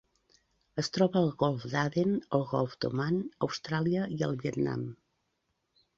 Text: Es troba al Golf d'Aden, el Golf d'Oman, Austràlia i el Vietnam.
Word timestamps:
Es 0.83 0.87
troba 0.95 1.19
al 1.21 1.29
Golf 1.43 1.67
d'Aden, 1.73 2.15
el 2.39 2.47
Golf 2.55 2.75
d'Oman, 2.85 3.21
Austràlia 3.49 4.11
i 4.19 4.21
el 4.29 4.35
Vietnam. 4.47 4.87